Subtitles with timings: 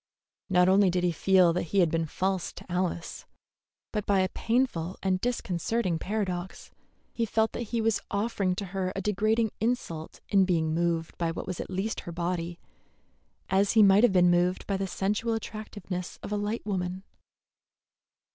[0.49, 3.27] Not only did he feel that he had been false to Alice,
[3.93, 6.71] but by a painful and disconcerting paradox
[7.13, 11.29] he felt that he was offering to her a degrading insult in being moved by
[11.29, 12.57] what at least was her body,
[13.51, 17.03] as he might have been moved by the sensual attractiveness of a light woman.